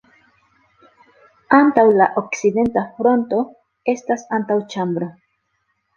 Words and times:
Antaŭ 1.57 1.83
la 2.01 2.07
okcidenta 2.21 2.85
fronto 2.97 3.45
estas 3.97 4.29
antaŭĉambro. 4.39 5.13